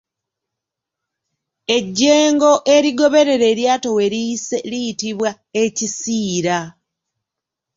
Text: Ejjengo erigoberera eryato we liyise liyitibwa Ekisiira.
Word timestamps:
Ejjengo 1.75 2.51
erigoberera 2.75 3.45
eryato 3.53 3.89
we 3.97 4.05
liyise 4.13 4.57
liyitibwa 4.69 5.29
Ekisiira. 5.63 6.57